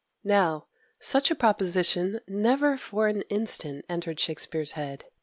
[0.23, 0.65] Now,
[0.99, 5.05] such a proposition never for an instant entered Shakspere's head.